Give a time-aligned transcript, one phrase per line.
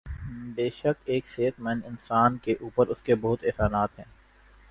[0.55, 4.05] بیشک ایک صحت مند اانسان کے اوپر اسکے بہت احسانات ہیں